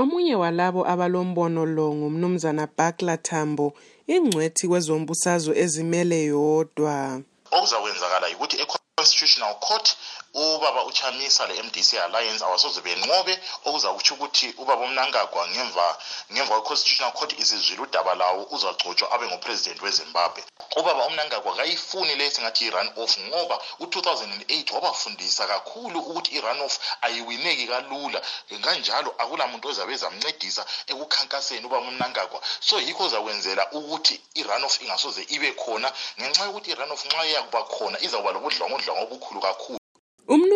[0.00, 3.72] Omunye walabo abalombono lo ngumnumzana Bakla Tambo,
[4.14, 6.96] ingcwethi kwezombusazwe ezimele yodwa.
[7.56, 9.86] Okuzakwenzakala yikuthi e-Constitutional Court
[10.36, 15.86] ubaba uchamisa le-mdc alliance awasoze benqobe okuzakutsho ukuthi ubaba umnankagwa ngemva
[16.32, 20.42] ngemva kwe-constitutional court isizwile udaba lawo uzagcotshwa abe ngupresident wezimbabwe.
[20.76, 27.66] Ubaba umnankagwa kayifuni le singathi i-run off ngoba u-2008 wabafundisa kakhulu ukuthi i-run off ayiwineki
[27.66, 28.20] kalula.
[28.64, 35.22] Kanjalo akula muntu ozabe ezamncedisa ekukhankaseni ubaba umnankagwa so yikho zakwenzela ukuthi i-run off ingasoze
[35.34, 35.88] ibe khona.
[36.18, 39.85] Ngenxa yokuthi i-run off nxa iyakuba khona izawuba lobudlwangudlwangu obukhulu kakhulu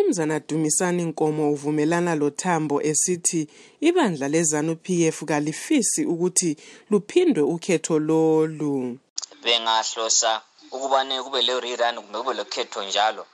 [0.01, 3.47] Umnumzana Dumisani Nkomo uvumelana loThambo esithi
[3.81, 6.57] ibandla leZANU-PF kalifisi ukuthi
[6.89, 8.97] luphindwe ukhetho lolu.
[9.43, 13.25] Bengahlosa ukubane kube le rerun kumbe kube lokhetho njalo.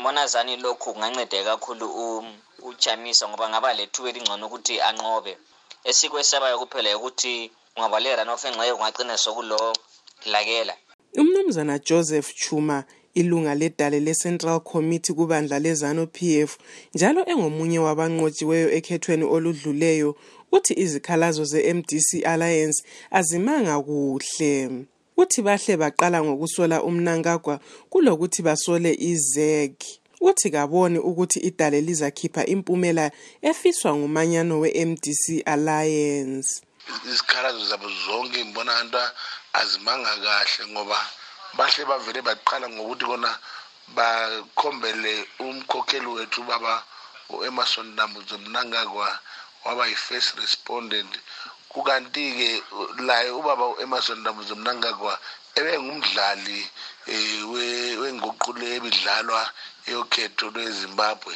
[0.00, 2.24] Mbona zani lokhu kunganceda kakhulu
[2.62, 5.36] uchamisa ngoba ngaba lethuba elingcono ukuthi anqobe.
[5.84, 9.74] Esikwesabayo kuphela ukuthi ungaba le run off engxenye kungagcina sokulo
[10.26, 10.74] lakela.
[11.16, 12.84] Umnumzana Joseph Chuma
[13.14, 16.50] ilunga ledale le-Central Committee kubandla leZANU-PF
[16.94, 20.16] njalo engomunye wabanqotshiweyo ekhethweni oludluleyo
[20.52, 24.70] uthi izikhalazo ze-MDC Alliance azimanga kuhle.
[25.16, 29.74] Uthi bahle baqala ngokusola umnankagwa kulokuthi basole izeg
[30.20, 33.10] uthi kaboni ukuthi idale lizakhipha impumela
[33.42, 36.62] efiswa ngumanyano we-MDC Alliance.
[37.08, 38.98] Izikhalazo zabo zonke ngibona anto
[39.52, 40.98] azimanga kahle ngoba
[41.56, 43.30] bahle bavele baqala ngokuthi kona
[43.96, 45.12] bakhombele
[45.44, 46.74] umkhokheli wethu ubaba
[47.34, 49.08] u-emerson dambuzo mnangagwa
[49.64, 51.12] waba yi-first respondent.
[51.72, 52.48] Kukanti-ke
[53.08, 55.12] laye ubaba u-emerson dambuzo mnangagwa
[55.58, 56.58] ebengumdlali
[57.08, 57.52] um
[58.02, 59.42] wenguqulo ebidlalwa
[59.92, 61.34] yokhetho lwezimbabwe.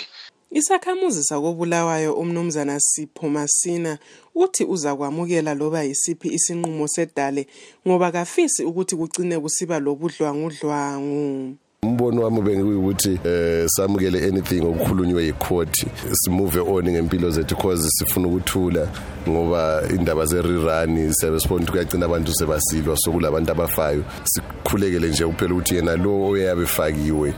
[0.51, 3.99] Isakhamuzi sakobulawayo umnumzana Sipho Masina
[4.35, 7.47] uthi uzakwamukela loba yisiphi isinqumo sedale
[7.87, 11.57] ngoba kafisi ukuthi kucine kusiba lobudlwangudlwangu.
[11.83, 18.89] umbono wami bengikuthi eh samukele anything okukhulunywe yicourt simove on ngempilo zethu because sifuna ukuthula
[19.29, 26.29] ngoba indaba siyabesibona ukuthi kuyagcina abantu sebasilwa sokulabantu abafayo sikhulekele nje kuphela ukuthi yena lo
[26.29, 27.35] oyabe fakiwe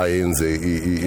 [0.00, 0.54] ayenze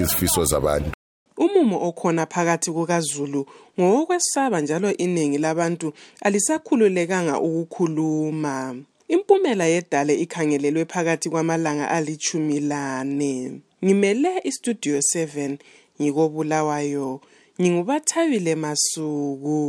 [0.01, 0.91] izifiso zabantu
[1.37, 3.41] Umumo okhona phakathi kukaZulu
[3.79, 8.75] ngowokwesaba njalo iningi labantu alisakhululekanga ukukhuluma.
[9.07, 13.61] Impumela yedale ikhangelelwe phakathi kwamalanga alichumi lane.
[13.85, 15.57] Ngimele istudio 7
[16.01, 17.21] ngikobulawayo.
[17.61, 19.61] Ngingubathabile masuku.